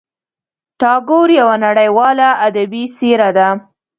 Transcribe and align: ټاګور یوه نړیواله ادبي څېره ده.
ټاګور 0.79 1.29
یوه 1.39 1.55
نړیواله 1.65 2.27
ادبي 2.47 2.83
څېره 2.95 3.29
ده. 3.37 3.47